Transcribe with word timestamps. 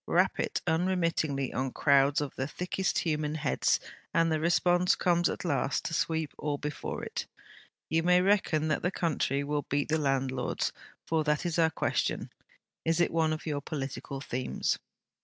'Rap 0.07 0.39
it 0.39 0.63
unremittingly 0.65 1.53
on 1.53 1.71
crowds 1.71 2.21
of 2.21 2.33
the 2.35 2.47
thickest 2.47 2.97
of 2.97 3.03
human 3.03 3.35
heads, 3.35 3.79
and 4.15 4.31
the 4.31 4.39
response 4.39 4.95
comes 4.95 5.29
at 5.29 5.45
last 5.45 5.85
to 5.85 5.93
sweep 5.93 6.33
all 6.39 6.57
before 6.57 7.03
it. 7.03 7.27
You 7.87 8.01
may 8.01 8.19
reckon 8.19 8.69
that 8.69 8.81
the 8.81 8.89
country 8.89 9.43
will 9.43 9.67
beat 9.69 9.89
the 9.89 9.99
landlords 9.99 10.73
for 11.05 11.23
that 11.25 11.45
is 11.45 11.59
our 11.59 11.69
question. 11.69 12.31
Is 12.83 12.99
it 12.99 13.11
one 13.13 13.31
of 13.31 13.45
your 13.45 13.61
political 13.61 14.19
themes?' 14.21 14.79